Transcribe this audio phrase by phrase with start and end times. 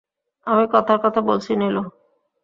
[0.47, 1.83] আমি কথার কথা বলছি নীলু।